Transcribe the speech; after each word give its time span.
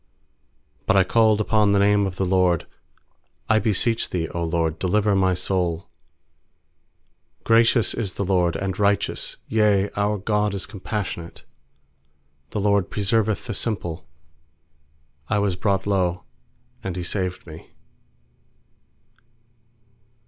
4But 0.87 0.95
I 0.95 1.03
called 1.03 1.39
upon 1.39 1.73
the 1.73 1.77
name 1.79 2.07
of 2.07 2.17
th* 2.17 2.27
LORD: 2.27 2.65
'I 3.49 3.59
beseech 3.59 4.09
Thee, 4.09 4.25
0 4.25 4.45
LORD, 4.45 4.79
delivei 4.79 5.15
my 5.15 5.35
soul.7 5.35 7.43
6Gracious 7.45 7.93
is 7.95 8.15
the 8.15 8.25
LORD, 8.25 8.55
and 8.55 8.79
righteous 8.79 9.37
Yea, 9.47 9.91
our 9.95 10.17
God 10.17 10.55
is 10.55 10.65
compassionate 10.65 11.43
6The 12.49 12.61
LORD 12.63 12.89
preserveth 12.89 13.45
the 13.45 13.53
simple; 13.53 14.07
I 15.29 15.37
was 15.37 15.55
brought 15.55 15.85
low, 15.85 16.23
and 16.83 16.95
He 16.95 17.03
saved 17.03 17.45
me. 17.45 17.69